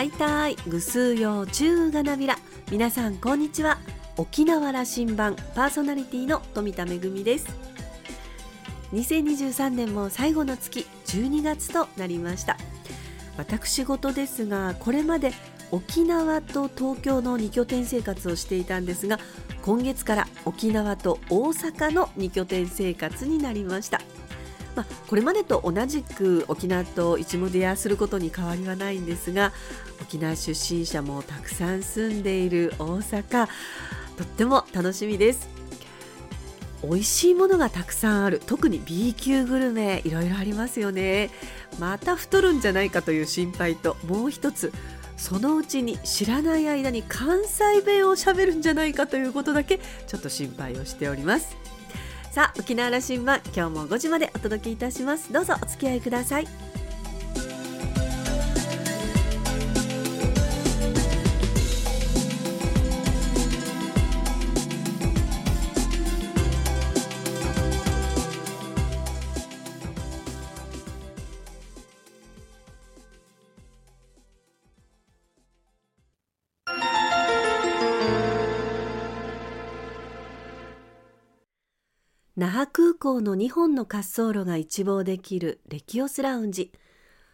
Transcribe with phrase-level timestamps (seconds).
[0.00, 2.38] はいたいぐすうようちゅうがなびら。
[2.70, 3.76] 皆さんこんにちは。
[4.16, 7.54] 沖縄羅針盤パーソナリティの富田恵です。
[8.94, 12.56] 2023年も最後の月12月となりました。
[13.36, 15.32] 私事ですがこれまで
[15.70, 19.18] 沖縄と東京の2拠点生活をしていたんですが
[19.60, 24.00] 今月から沖縄と大阪の2拠点生活になりました。
[24.76, 29.52] まあ、これまでと同じく沖縄と一目出会することに変わりはないんですが
[30.00, 33.48] 沖縄出身者もたくさん住んでいる大阪。
[34.16, 35.48] とっても楽しみです。
[36.82, 38.40] 美味しいものがたくさんある。
[38.44, 41.30] 特に B 級グルメいろいろありますよね。
[41.78, 44.72] また太るんじゃないかという心配ともう一つ。
[45.16, 51.56] そのうちに知らない間に関西弁をしゃべるんじゃないかということだけちょっと心配をしております。
[52.30, 55.32] さあ沖縄羅針盤今日も5時までお届けいたします。
[55.32, 56.69] どうぞお付き合いください。
[82.40, 86.72] 那覇空港の2本の滑走路が一望できるレキオスラウンジ。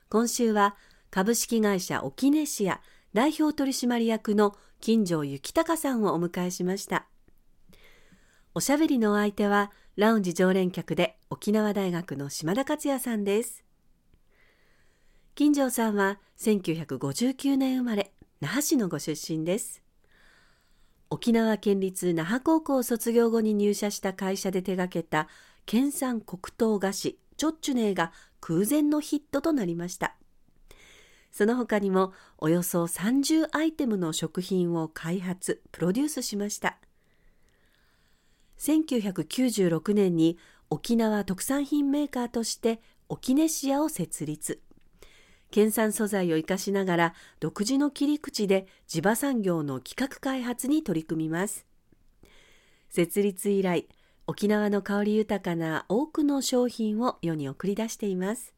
[0.09, 0.75] 今週は
[1.13, 2.81] 株式会社オキネシア
[3.13, 7.07] 代表取締役の金城幸隆さんをお迎えしました。
[8.53, 13.63] おしゃべりのお相手はラウンジ常連客で沖縄大学の島田克也さんです。
[15.37, 19.86] 金城さんは1959年生まれ那覇市のご出身です。
[21.09, 25.29] 沖縄県立那覇高校卒業後に入社した会社で手掛けた
[25.65, 30.17] 県産黒糖菓子チョッチュネーが空前のヒットとなりました。
[31.31, 36.79] その他にもおよそ30アイテムの食品を開発プロデュースしました。
[38.59, 40.39] 1996年に
[40.71, 44.63] 沖縄特産品メーカーとして沖ネシアを設立。
[45.51, 51.67] 県産素材を生かしながら独自の切り口で地場産業の企画開発に取り組みます。
[52.91, 53.89] 設立以来
[54.27, 58.55] 沖縄の香り豊かな多くの商品を世に送り出しています。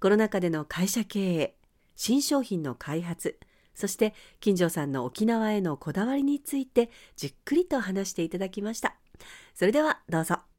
[0.00, 1.56] コロナ禍での会社経営
[1.96, 3.38] 新商品の開発
[3.74, 8.96] そして金城さんの沖縄へのこだわりについてじっくりと話していただきました。
[9.54, 10.51] それではどうぞ。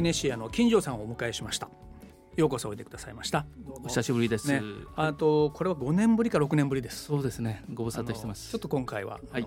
[0.00, 1.68] キネシアの金城さんをお迎えしました。
[2.34, 3.44] ようこそおいでくださいました。
[3.84, 4.62] お久しぶりです、ね、
[4.96, 7.04] あとこれは5年ぶりか6年ぶりです。
[7.04, 7.62] そうですね。
[7.74, 8.50] ご無沙汰してます。
[8.50, 9.46] ちょっと今回は、はい、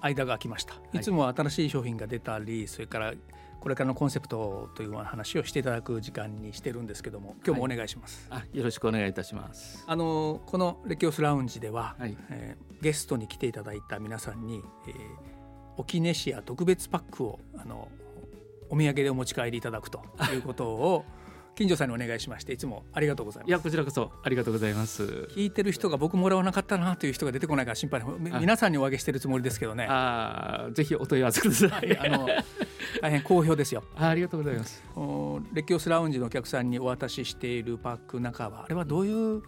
[0.00, 0.98] 間が空きました、い。
[0.98, 3.14] つも新しい商品が出たりそれから
[3.60, 9.84] これからのコンセプトという話をしていただく時間にしてるんですけども今日もお願いします、はい、あよろしくお願いいたします。
[9.86, 14.94] あのこのレキオスラウンジでは、はい、えー、ゲストに来ていただいた皆さんに、えー、
[15.76, 17.86] オキネシア特別パックをあの
[18.70, 21.04] お土産でお持ち帰りいただくということを
[21.56, 23.48] 金城さんにお願いしましていつもありがとうございます。
[23.48, 25.04] いやこちらこそありがとうございます。
[25.34, 28.02] 聞いてる人が僕もらわなかったなという人が出てこないから心配
[28.40, 29.86] 皆さんにお上げしてるつもりですけどね。
[29.88, 31.96] あぜひお問い合わせください。
[31.98, 32.28] あの
[33.00, 33.84] 大変好評ですよ。
[33.96, 34.84] ありがとうございます。
[35.54, 39.42] レキオスラウンジのお客さんにお渡ししているパック中はあれはどういう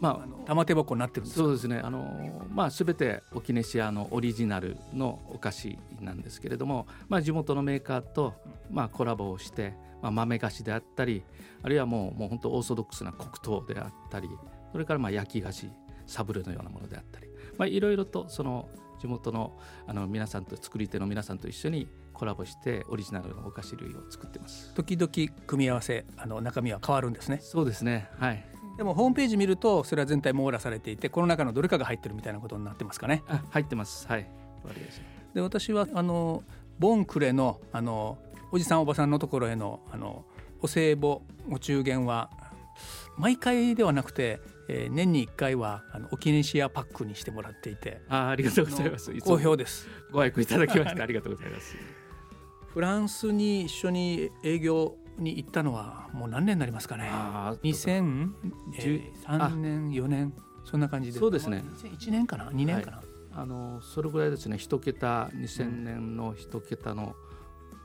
[0.00, 1.80] まあ、玉手箱になってるんですそうですね。
[1.82, 8.34] あの、まあ、全てオキネシアのオリジナルのお菓子なんですけれども、まあ、地元のメーカーと、
[8.70, 11.24] まあ、コラボをして、まあ、豆菓子であったり
[11.62, 14.28] あるいはもうもう本当オーソドックスな黒糖であったり
[14.70, 15.68] それからまあ焼き菓子
[16.06, 18.68] サブレのようなものであったり、まあ、いろいろとその
[19.00, 24.74] 地元のあの皆さんと作り手の皆さんと一緒にコラボしてオリジナルのお菓子類を作ってます。
[24.74, 25.10] 時々
[25.46, 27.38] 組み合わせあの中身は変わるんですね。
[27.40, 28.08] そうですね。
[28.18, 28.44] はい
[28.78, 33.24] でもホームページ見るとそれは全体網羅されていてこの中のどれかが入ってるみたいなことになってますかね。
[33.26, 34.06] あ入ってます。
[34.06, 34.30] はい。
[35.34, 36.44] で私はあの
[36.78, 38.18] ボンクレのあの
[38.52, 40.24] おじさんおばさんのところへのあの
[40.60, 41.18] お歳暮
[41.50, 42.30] お中元は
[43.16, 49.12] 毎回ではなくて、えー、年に1回はあのオキネシアパックにしてもらっていてあありがとうございます。
[49.22, 49.88] 好評です。
[50.12, 51.74] ご愛顧いただきましてありがとうございます。
[52.68, 57.10] フランスに一緒に営業に行ったのはもう何年になりますかね。
[57.62, 60.32] 2013年4年。
[60.64, 61.18] そんな感じで。
[61.18, 61.64] そうですね。
[61.82, 64.58] 1年かな？2年かな、はい、あのそれぐらいですね。
[64.58, 67.14] 一桁2000年の一桁の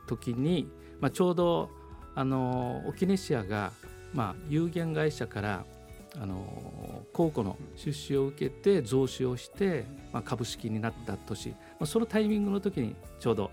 [0.07, 0.69] 時に、
[0.99, 1.69] まあ、ちょうど
[2.15, 3.71] あのオキネシアが、
[4.13, 5.65] まあ、有限会社から
[6.19, 13.49] あの公庫の出資を受けて増資をして、まあ、株式になった年、まあ、そのタイミングの時にちょうど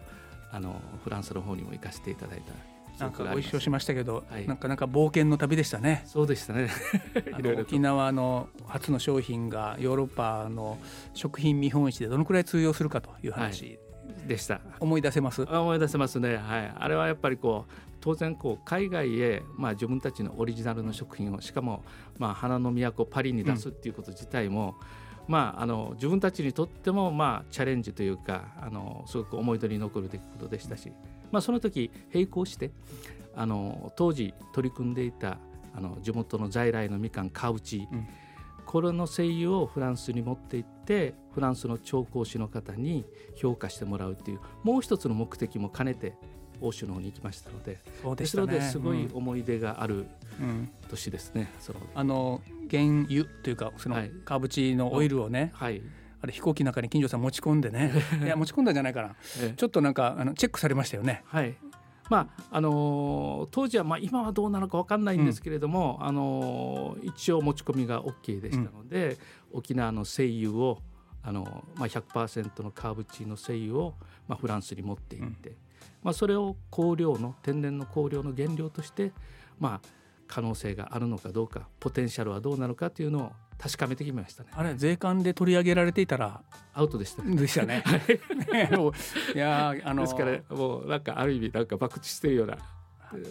[0.53, 2.53] あのフランスの方にも行かせていただいた
[3.01, 6.03] なんかご一緒しましたけど、はい、なかなか冒険の旅でしたね。
[6.07, 6.69] そうでしたね。
[7.39, 10.79] いろいろ沖縄の初の商品がヨーロッパの
[11.15, 14.61] 食品見本市でどのくらい通用するかという話、はい、でした。
[14.79, 15.43] 思い出せます？
[15.43, 16.37] 思い出せますね。
[16.37, 16.73] はい。
[16.77, 21.83] あれはやっぱりこう当然こう海外へまあ自分たちのオリジナルの食品をしかも
[22.19, 24.77] まあ花の都パリに出すっていうこと自体も、
[25.27, 30.93] うん、まああの自分たちにとってもまあチャレンジというかあのすごく思い出に残る出来事でしたし。
[31.31, 32.71] まあ、その時並行して
[33.35, 35.39] あの当時取り組んでいた
[35.75, 38.07] あの地元の在来のみかんカウチ、うん、
[38.67, 43.05] これの精油をフランスに持って行ってフランスの調香師の方に
[43.37, 46.15] 評価してもらうっていうもう一つの目的も兼ねて
[46.61, 50.07] 欧州の方に行きましたのでそうで、ね、ですごい思い出がある
[50.89, 51.51] 年ですね。
[51.69, 55.81] うん、あの原油というかそのカブチのオイルをね、はい、
[56.23, 57.93] あれ飛行機の中に金城さん持ち込んでね。
[58.23, 59.15] いや持ち込んだんじゃないかな、
[59.57, 61.23] ちょっとなんかあのチェックされましたよね。
[61.27, 61.57] はい。
[62.11, 69.17] まああのー、当時は、まあ、今はどうなのか分かんないんですけれども、うん、あのー、一応持ち込みが OK でしたので、
[69.53, 70.79] うん、沖縄の精油を
[71.23, 73.95] あの、まあ100%のカーブチーの精油を、
[74.27, 75.57] まあ、フランスに持っていって、うん、
[76.03, 79.13] まあ、それを香料の天然の香料の原料として、
[79.61, 79.89] まあ、
[80.27, 84.49] 可能性があるのかどうかポテンシャルはどうなのかというのを確かめてきましたね。
[84.55, 86.41] あれ税関で取り上げられていたら
[86.73, 87.37] アウトでしたね。
[87.37, 87.85] でしたね。
[89.35, 92.57] いやあのですからもうなんかある意味なんか博打してるような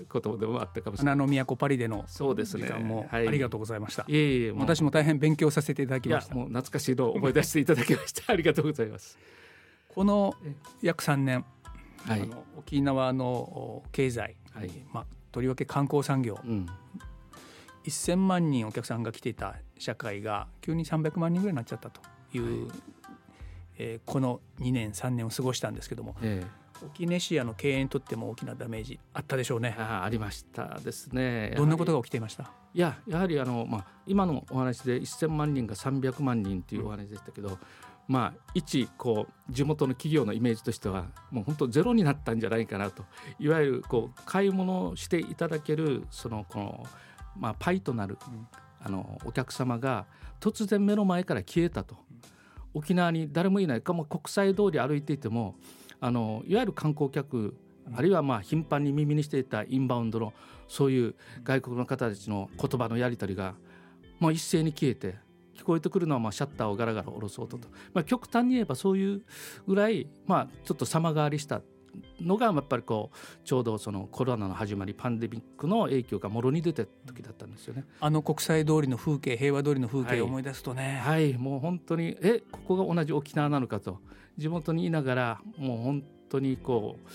[0.07, 1.17] ことでもあったかもしれない。
[1.17, 2.69] 花の都パリでのそうですね。
[2.69, 4.05] もありがとうございました。
[4.07, 6.35] いえいえ私も大変勉強させていただきました。
[6.35, 8.31] もう懐かしいのを思い出していただきました。
[8.31, 9.17] ありがとうございます。
[9.87, 10.35] この
[10.83, 11.43] 約3年、
[12.05, 16.67] はい、あの沖縄の経済、はい、まあとりわけ観光産業、うん、
[17.85, 22.01] 1000万人お客さんが来ていた社会が急に300万人ぐらいになっちゃったと
[22.33, 22.77] いう、はい、
[23.79, 29.75] えー、この2年3年を過ごしたんですけども、えー、沖ネシアの経営にとっても大きなダメージあったでしょうね。
[29.79, 31.53] あありましたですね。
[31.57, 32.51] どんなことが起きていました？
[32.73, 37.57] いややはりあの、まあ、今のお話で1000万人が300万人というお話でしたけど、うん
[38.07, 43.05] まあ、一こう地元の企業のイメージとしてはもう本当ゼロになったんじゃないかなと。
[43.39, 46.87] いわゆるこう買い物していただけるそのこの
[47.37, 48.17] まあ、パイとなる、
[48.81, 50.05] あのお客様が
[50.39, 51.97] 突然目の前から消えたと、
[52.73, 53.81] 沖縄に誰もいない。
[53.81, 55.55] かも国際通り歩いていても
[55.99, 57.57] あのいわゆる観光客
[57.93, 60.33] あるいはまあ頻繁に耳にしていたインバウンドの
[60.67, 63.55] そういう外国の方たちの言葉のやり取りが
[64.19, 65.15] もう一斉に消えて
[65.57, 69.21] 聞こえてくるのはまあシャッターをガラガラ下ろそうとと、まあ、極端に言えばそういう
[69.67, 71.61] ぐらいまあちょっと様変わりした
[72.21, 77.85] のがやっぱりこうちょうどそのコロナの始まりパンデミックの影響がもろに出て時だったんですよね。
[77.99, 83.99] あの国際通りの風景平和通りの風景を思い出すとね、はい、はい、もう本当にえここが同じ沖縄なのかと。
[84.37, 87.09] 地元にいながらもう本当にこう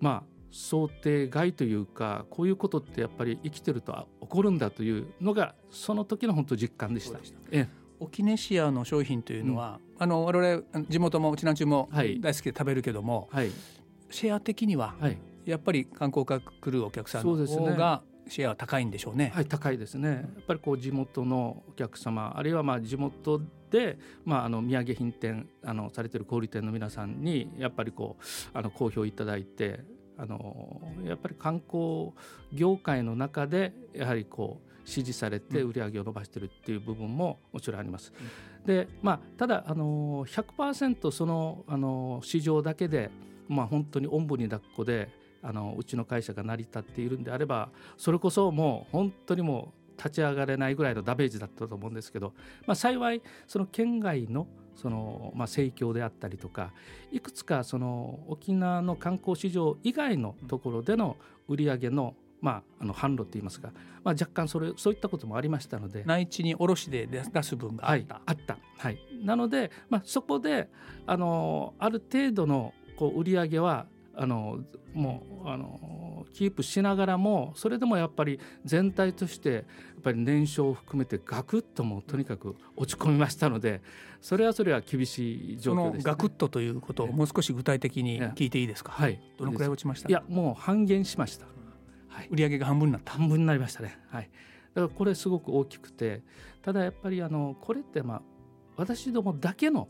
[0.00, 7.24] まあ想定外というかこういうことってやっぱり生きてると起こるんだというのがその時の本当実感でした。
[7.24, 7.68] したえ
[8.00, 13.50] 沖ネシアの商品というのは、うん、あの我々地元もうちなんちゅうも大好きで食べるけども、はい、
[14.10, 14.94] シェア的には、
[15.44, 19.32] やっぱり観光客来るお客さんの方がシェアは高いんでしょうね。
[19.34, 20.08] はい、高いですね。
[20.08, 28.24] やっぱりこう地元のお客様あるいはまあ地元で、まあ、あの土産品店あのされてる小売店の皆さんにやっぱりこう
[28.56, 29.80] あの好評いただいて
[30.16, 32.12] あのやっぱり観光
[32.52, 38.12] 業界の中でやはりこう支持されて売り上げを伸ばしてるっていう部分ももちろんあります。
[38.60, 43.10] うん、でまあただあの100%そのあの市場だけで
[43.48, 45.08] まあ、本当におんぶに抱っこで
[45.42, 52.32] あのうちの会社が成り立っているんであればそれこそもう本当にもう立ち上がれないぐらいのダメージだったと思うんですけど、
[52.66, 56.72] まあ、幸いその県外のその、まあ、盛況であったりとか
[57.12, 63.70] いくつかその沖縄の観光市場以外のところでの売り上げのまあ、あの販路って言いますか、
[64.02, 70.68] まあ、若干それそういったこともありましたので内地に卸で出す分があった、はい、あった、はい、なので、まあ、そこで
[71.06, 73.86] あのある程度のこう売り上げは
[74.16, 74.60] あの
[74.92, 79.64] もうあのキープしながらもそれでもやっぱり全体としてやっ
[80.02, 83.82] ぱり年商を含めてガクッともとにかく落ち込みましたので
[84.20, 90.08] それはそれは厳しい状況です、ね、ガクッとということをもう少し具体的に聞いていいですか、はい、どのくらい落ちました？
[90.08, 91.46] いやもう半減しました、
[92.08, 93.14] はい、売上が半分になった。
[93.14, 93.98] 半分になりましたね。
[94.10, 94.30] はい。
[94.74, 96.22] だからこれすごく大きくて
[96.62, 98.22] ただやっぱりあのこれってまあ
[98.76, 99.88] 私どもだけの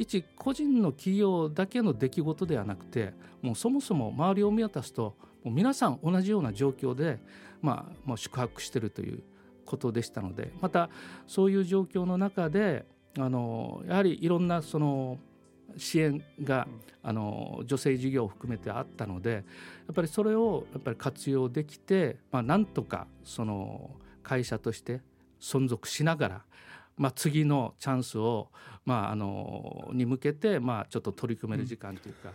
[0.00, 5.14] 一個人の企業だけの出来事ではなくてもうそもそも周りを見渡すと
[5.44, 7.18] もう皆さん同じような状況で、
[7.60, 9.22] まあ、もう宿泊してるという
[9.66, 10.88] ことでしたのでまた
[11.26, 12.86] そういう状況の中で
[13.18, 15.18] あのやはりいろんなその
[15.76, 16.66] 支援が、
[17.02, 19.40] あの女性事業を含めてあったのでや
[19.92, 23.90] っぱりそれをやっぱり活用できて、まあ、なんとかその
[24.22, 25.00] 会社として
[25.40, 26.44] 存続しながら、
[26.96, 28.48] まあ、次のチャンスを、
[28.84, 32.30] まあ、あのに向けて、まあ、ちょっと取り組める時間というか、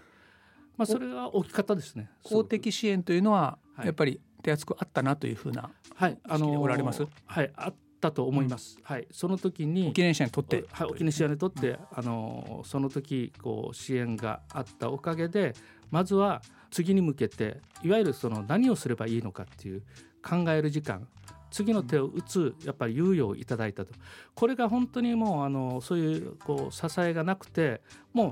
[0.77, 2.09] まあ、それが大きかったですね。
[2.23, 7.07] 公的支援というのはやっぱり手厚くあったなというふうな、はい、あのおられます？
[7.25, 8.77] はいあったと思います。
[8.77, 15.53] うん、はい、その時に沖縄市にとって、はい、沖縄市にとって、うん、あのその時こう支援があったおかげで
[15.89, 19.81] まずは次に向けていわゆるその何をすればいいのかっていう
[20.21, 21.07] 考える時間
[21.55, 23.93] 次の手を打つやっぱり猶予をいただいたと
[24.33, 27.79] これが本当にもうあのそういうこう支えがなくて
[28.11, 28.31] も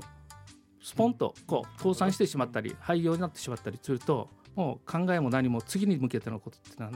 [0.84, 6.92] スポンとこう倒産してしまったり廃業になってしまったりするともう考えも何も次に向けてのことっていうのは、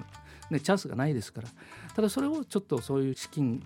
[0.51, 1.49] ね、チャンスがないですから
[1.97, 3.63] ただそれをちょっとそういう資金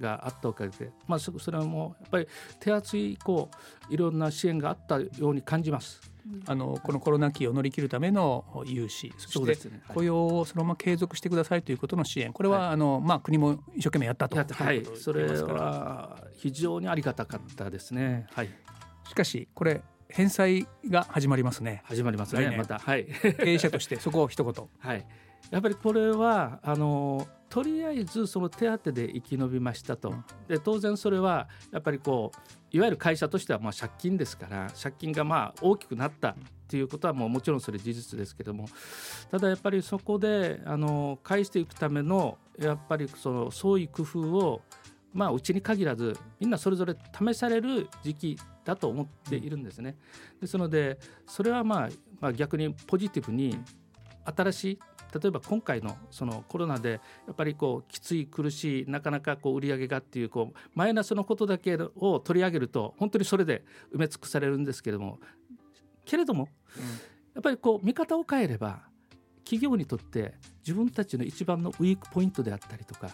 [0.00, 2.26] があったおかげで、まあ、それはもうやっぱり
[2.58, 3.48] 手厚いこ
[3.88, 6.00] ういろんな支援があったように感じます。
[6.46, 18.26] あのこのコロナ期を乗り切るための融資そして雇用をそのまま継続してくださいということの支援これは、あのまあ、国も一生懸命やったとはい、それは非常にありがたかったですね。
[18.32, 18.48] はい、
[19.08, 21.82] しかしこれ返済が始まりますね。
[21.84, 22.54] 始まりますね。
[22.56, 23.06] また、はい。
[23.42, 24.68] 経営者としてそこを一言。
[24.78, 25.06] はい。
[25.50, 30.14] やっぱりこれはあのとりあえずその手当で生き延びましたと。
[30.48, 32.38] で当然それはやっぱりこう
[32.72, 36.34] いわゆる会社としてはま借金ですから借金がまあ大きくなったっ
[36.68, 38.66] ていうことはもうもちろんそれ事実ですけども
[39.30, 44.62] ただやっぱりそこであの返していくためのやっぱりその創意工夫を
[45.12, 49.96] まあうちに限らずみんなそれぞれ試される時期だと思っているんですね。
[50.40, 51.88] ですのでそれはまあ、
[52.20, 53.58] まあ、逆にポジティブに
[54.24, 54.78] 新しい
[55.12, 63.64] 例えば今回のそのコロナでやっぱりこうきつい苦しいなかなかこう売り上げがっていうこうマイナスのことだけを取り上げると本当にそれで
[63.94, 65.18] 埋め尽くされるんですけれども
[66.04, 66.48] けれども、
[67.34, 68.80] やっぱりこう見方を変えれば
[69.44, 70.34] 企業にとって
[70.66, 73.10] 自分たちの一番のウィークポイントであったりとか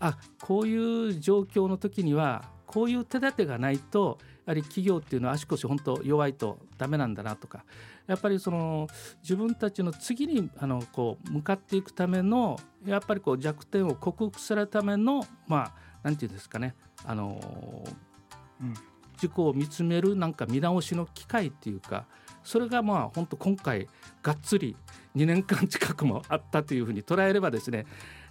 [0.00, 7.64] あこういう状況の時にはこういう手立てがないとやはり企業っていうのは足腰本当弱いとダメなんだなとか
[8.08, 8.88] やっぱりその
[9.22, 15.72] 自分たちの次にあのこう向かっていくためのやっぱりこう弱点を克服するためのまあ
[16.02, 16.74] なんていうんですかね。
[17.04, 17.38] あの、
[18.60, 18.74] うん、
[19.14, 22.06] 自己を見つめるなんか見直しの機会っていうか
[22.42, 23.88] それがまあ本当今回
[24.22, 24.74] がっつり
[25.14, 27.84] 2年間近くもあったというふうに捉えればですね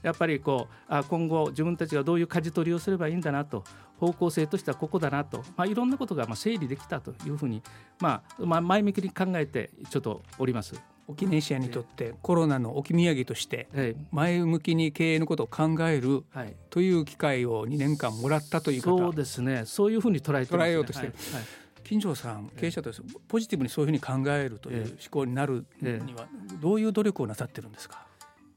[0.03, 3.63] やっぱりこうあ今後自分たちがどういう舵取りをすればいいんだなと
[3.97, 7.63] 方向性としてはここだなと、まあ、いろんなことがまあ整理できたというふうに、
[7.99, 10.75] まあ、まあ前向きに考えてちょっとおります。
[11.09, 16.25] 沖縄シアにとってコロナの置き土産として前向きに経営のことを考える
[16.69, 18.97] という機会を2年間もらったという方。
[18.97, 19.63] そうですね。
[19.65, 21.39] そういうふうに捉えて、ね、捉えようとしてる、はい。
[21.39, 21.45] はい。
[21.85, 26.27] 金城さん経営者としてポジティブにそういうふうに考えるという思考になるには
[26.59, 28.05] どういう努力をなさってるんですか？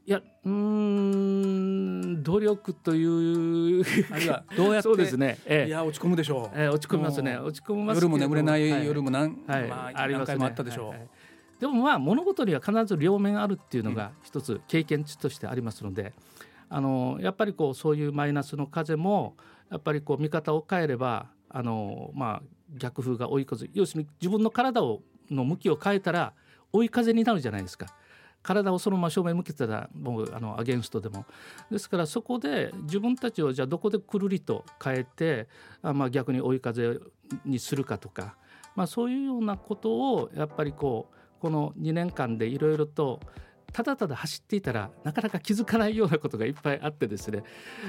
[0.05, 1.10] いやうん
[2.31, 3.85] 努力という。
[4.13, 7.37] あるいはどうやってそうですね、ええ、いや落ち込むでしょう、ええ、落ち込みますね。
[7.37, 9.69] 落ち込みます夜も眠れない夜も何,、はい。
[9.69, 10.99] まあ、何回もあったでしょう、はい。
[10.99, 11.09] はい、
[11.59, 16.13] でもまあ物事には必ず両面あるっていうのが一つ経験値としてありますので、
[16.69, 19.37] あのやっぱりこうそういうマイナスの風も
[19.71, 22.43] やっぱりこう見方を変えればあのまあ
[22.77, 23.69] 逆風が追い風。
[23.75, 26.33] 要するに自分の体をの向きを変えたら
[26.73, 27.87] 追い風になるじゃないですか。
[28.43, 31.27] 体をそのまま正面向けてたらもうあのアゲンストでも。
[31.71, 35.49] ですからそこで自分たちをじゃあどこでくるりと変えて
[35.83, 37.01] あ、まあ、逆に追い風
[37.45, 38.37] にするかとか、
[38.75, 43.21] まあ、そういうようなことをやっぱりこうこの2年間でいろいろと
[43.73, 47.43] ただただ走っていたらなかなか気づかないようなことがいっぱいあってですね。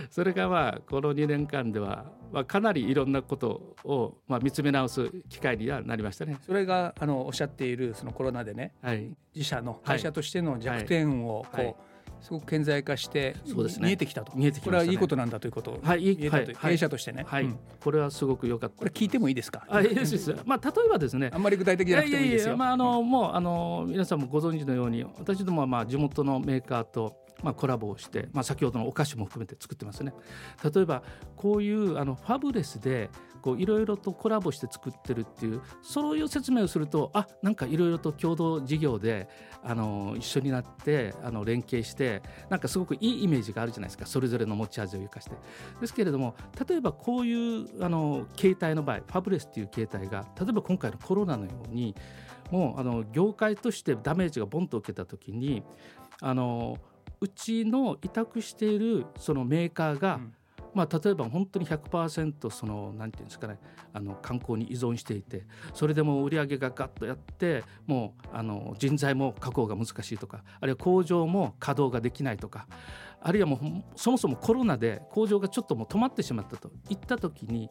[0.09, 6.37] それがまあこの2年間では、まあ、かなりいろんなことをまあ見つめ直す機会にはなりましたね。
[6.45, 11.75] それがあのおっしゃっているそのコロナでね、はい、自社の会社としての弱点をこう、はいはい
[12.21, 14.31] すごく顕在化してそうです、ね、見えてきたと。
[14.35, 18.75] 見えてき、ね、これはいいことなんだということはい、はい、経営者としてね、はい、うん、これはすごく良かった。
[18.77, 19.65] これ聞いてもいいですか？
[19.69, 21.31] あいいです まあ例えばですね。
[21.33, 22.55] あんまり具体的じゃなくてもいいですよ。
[22.57, 30.13] まああの、もうあの皆さんもご存知のように私どもはまあ地元のメーカーとまあ、コラボをして、まあ、先ほどのお菓子も含めて作ってますね。
[30.63, 31.03] 例えば
[31.35, 33.09] こういうあのファブレスで
[33.57, 39.27] いろいろとコラボして作ってるっていうそういう説明をするとあなんかいろいろと共同事業で
[39.63, 44.05] あの一緒になってあの連携してなんかすごくいいイメージがあるじゃないですか。
[44.05, 45.31] それぞれの持ち味を生かして。
[45.79, 46.35] ですけれども
[46.67, 51.95] 例えばこういうあの携帯の場合ファブレスっていう携帯が例えば今回のコロナのように
[52.51, 55.63] もうあの業界としてダメージがボンと受けた時に
[56.21, 56.77] あの
[57.21, 60.33] うちの委託しているそのメーカーが、うん。
[60.73, 63.59] まあ、例えば本当に100%その何て言うんですかね
[63.93, 72.67] あの観光に依存していてそれでも売り上げがガッとやってもうあの人材も確保が難しいとかあるいは工場も稼働ができないとか
[73.21, 73.59] あるいはもう
[73.97, 76.71] そもそもコロナで工場がちょっともう止まってしまったと。
[76.89, 77.69] いった時に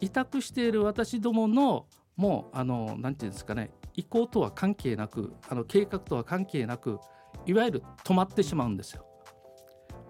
[0.00, 1.86] 委託している私どもの
[2.16, 6.98] もうあの何て言うんですかね意向とは関係なくあの計画とは関係なく
[7.46, 9.04] いわゆる止まってしまうんですよ。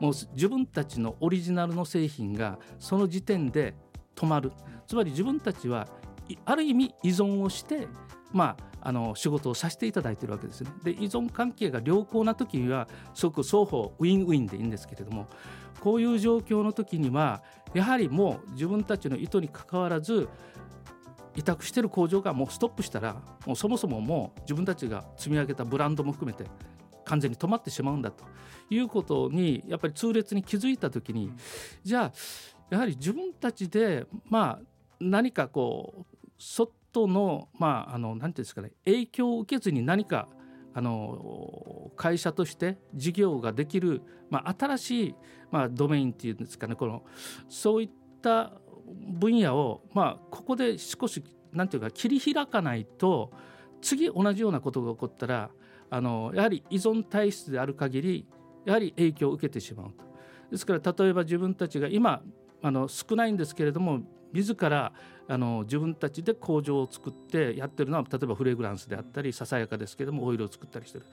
[0.00, 3.74] もう自分たちのオリジナルの製品がその時点で
[4.16, 4.52] 止まる
[4.86, 5.88] つまり自分たちは
[6.44, 7.86] ある意味依存をして、
[8.32, 10.70] まあ、あの仕事をさせていただいているわけですね。
[10.82, 15.28] で依存関係が良好な時にはすごく双方ウィンウィンでいいんですけれども
[15.80, 20.28] こういう状況の時にはやはりもう自分たちの意図にかかわらず
[21.36, 26.48] 委託してる工場がもうストップしたらもうそもそももう自分たちが積み上げたブランドも含めて
[27.04, 28.24] 完全に止まってしまうんだと
[28.70, 31.32] いうことにやっぱり痛烈に気づいた時に
[31.82, 32.12] じゃあ
[32.70, 34.66] やはり自分たちでまあ
[35.00, 36.04] 何かこう
[36.38, 40.28] 外のまああの何て言うんですかね影響を受けずに何か
[40.74, 45.14] あの会社として事業ができる、まあ、新しい、
[45.52, 47.04] まあ、ドメインっていうんですかねこの
[47.48, 48.52] そういった
[49.08, 53.30] 分野を、まあ、ここで少し何て言うか切り開かないと
[53.80, 55.50] 次同じようなことが起こったら
[55.90, 58.26] あのやはり依存体質である限り
[58.64, 60.04] やはり影響を受けてしまうと。
[60.50, 62.22] ですから例えば自分たちが今
[62.62, 64.00] あの少ないんですけれども
[64.32, 64.92] 自ら
[65.28, 71.06] あの自分たちで工場を作ってやってるのは例えばフレグランスであったりささやかですけどもオイルを作ったりしてる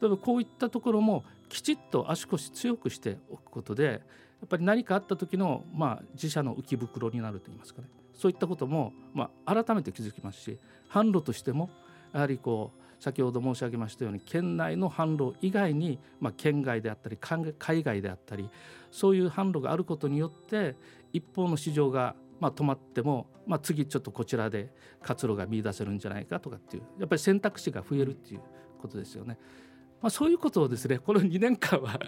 [0.00, 3.98] 例えばこういったところもきちっと足腰強くしておくことでや
[4.46, 10.58] っぱり何かあった時の、まあ、自社の浮き袋になるといいますかねそういったことも、まあ、改めて気づきますし
[10.90, 11.70] 販路としても
[12.14, 18.48] やはりこう先ほど申し上げましたように県内の販路以外に、まあ、県外であったり海外であったり
[18.90, 20.76] そういう販路があることによって
[21.12, 28.40] 一方の市場がまあ止まっても、まあ、次ちょっとこちらで活路が見出せるんじゃないかとかっていうやっぱり選択肢が増えるっていう
[28.80, 29.38] ことですよね。
[30.02, 32.00] まあ、そういうことをですねこの2年間は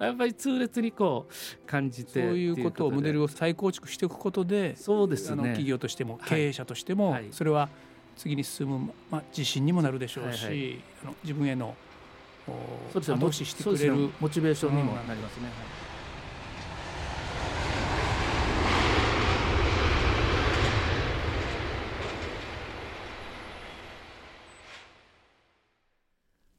[0.00, 5.42] やっぱり痛烈にこう感じてそういうことをモデルを再構築していくことでそうですね。
[5.42, 7.68] 企業としても経営者としても、それは
[8.16, 11.74] 次に進む、まあ、自信にもなるでしょうし、はいはい、あの自分への
[12.92, 15.46] そうです後押ししてくれる、モチベーションにもなりますね。
[15.46, 15.86] はい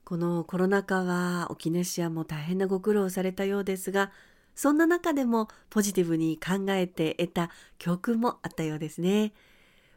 [0.07, 4.13] このコロナ禍は沖ネシアも大変なご苦労されたようですが
[4.55, 9.33] そんな中でもポジティブに考えて得た教訓もあったようですね。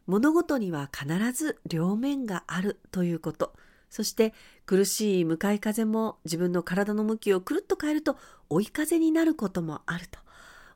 [0.06, 3.54] 物事には必ず両面があるということ。
[3.90, 4.32] そして
[4.66, 8.16] 苦しい向かい風も自分の体の向きをくるっと変えると
[8.48, 10.18] 追い風になることもあると。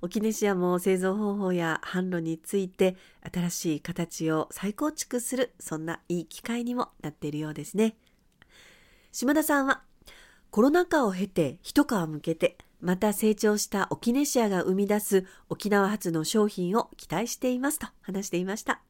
[0.02, 2.96] 沖ネシアも製造方法や販路について
[3.32, 7.96] 新しい形を再構築するそんないい機会にもなっているようですね。
[9.12, 9.82] 島田さんは
[10.50, 18.82] コロナ禍を経て一皮向けてまた成長した沖ネシアが生み出す沖縄発の商品を期待していますと話していました。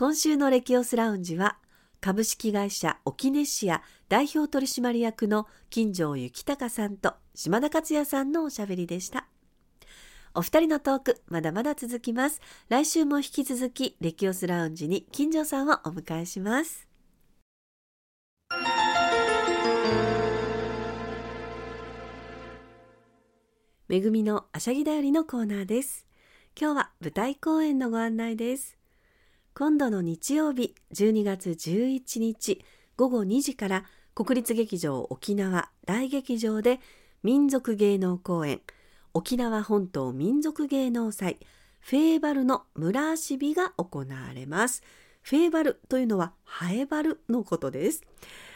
[0.00, 1.58] 今週のレキオスラウンジは
[2.00, 9.26] 株式会社オキネシア代表取締役の金城幸隆さんと島田克也さんのおしゃべりでした。
[10.36, 12.40] お二人のトーク、まだまだ続きます。
[12.68, 16.86] 来週も引き続き、レキオスラウンジに金城さんをお迎えします。
[23.88, 26.06] めぐみのあしゃぎだよりのコーナーです。
[26.56, 28.77] 今日は舞台公演のご案内です。
[29.58, 32.64] 今度の日曜日12月11日
[32.96, 36.78] 午後2時から国立劇場沖縄大劇場で
[37.24, 38.60] 民族芸能公演
[39.14, 41.40] 沖縄本島民族芸能祭
[41.80, 44.84] フェーバルの村足日が行われます。
[45.22, 48.04] フェーバルというのはハエバルのことです。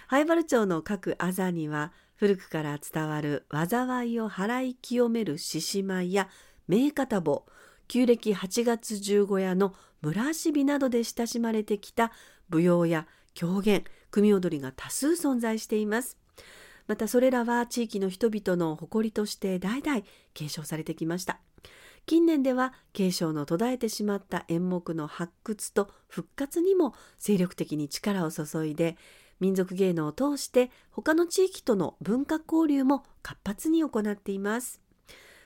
[0.07, 6.29] ハエバル町の各あざには古くから伝わる災いを払い清める獅子舞や
[6.69, 7.45] 名方棒
[7.93, 12.11] 旧暦8月15夜の村足日などで親しまれてきた
[12.49, 16.17] 舞踊や狂言組踊りが多数存在しています。
[16.87, 20.01] またそれらは地域の人々の誇りとして代々
[20.33, 21.41] 継承されてきました。
[22.07, 28.97] 近年では継承の途絶えてしまった演目の発掘と復活にも精力的に力を注いで
[29.39, 34.82] 民族芸能を通して他の地域との文化交流も活発に行っています。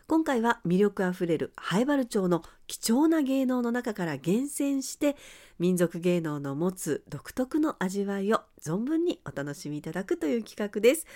[0.08, 5.16] 今回は魅力あふれる灰原町の貴重な芸能の中から厳選して
[5.58, 11.06] 民族芸能の持つ独特の味わいを存分にお楽しみいただくという企画です。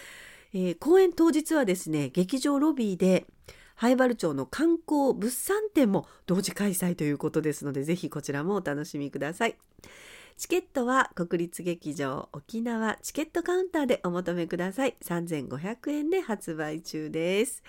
[0.53, 3.27] えー、公演当日はですね劇場ロビーで
[3.77, 9.57] 灰原町の観光物産展も同時開催ということですのでぜひこちらもお楽しみください。
[10.37, 14.97] チケットは国立劇場沖縄チケットカウンターでお求めください。
[15.05, 17.63] 3500円で発売中です、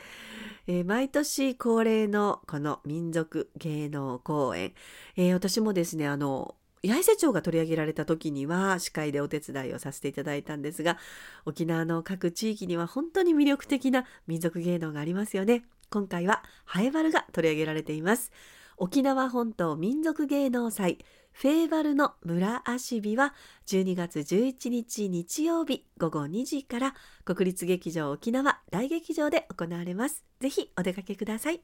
[0.72, 4.72] えー、毎年恒例のこの民族芸能公演、
[5.18, 10.98] えー、私もですねあの八重瀬町が取り上げられた時には司会でお手伝いをさせていただいたんですが
[11.46, 15.66] 沖縄の各地域には本当に魅力的な民族芸能がありますよね。
[15.90, 18.32] 今回はハエバルが取り上げられています。
[18.78, 21.00] 沖縄本島民族芸能祭。
[21.34, 23.34] フェーバルの村足日は
[23.68, 26.94] 12月11日日曜日午後2時から
[27.26, 30.24] 国立劇場沖縄大劇場で行われます。
[30.40, 31.62] ぜひお出かけください。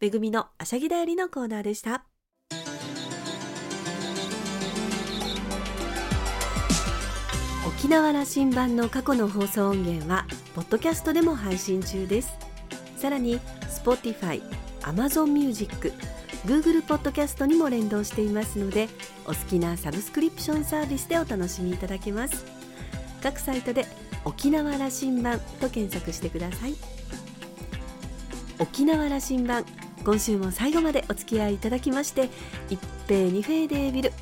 [0.00, 2.04] めぐみのあしゃぎだよりのコーナーでした。
[7.78, 12.36] 沖縄羅針盤の過去の放送音源はポッドキャストでも配信中です
[12.96, 14.42] さらに Spotify、
[14.80, 15.92] Amazon Music、
[16.48, 18.88] Google ポッドキャストにも連動していますので
[19.26, 22.46] お好きなサブスクリプションサービスでお楽しみいただけます。
[23.22, 23.84] 各サイトで
[24.24, 26.74] 沖縄羅針盤と検索してください。
[28.58, 29.66] 沖縄羅針盤
[30.02, 32.30] 今週も最後までお付き合いいただきまして
[32.70, 34.12] 一平二平デービル。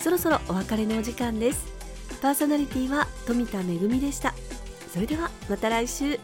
[0.00, 1.72] そろそろお別れのお時間です。
[2.20, 4.34] パーソナリティは富田恵でした。
[4.92, 6.18] それではまた来週。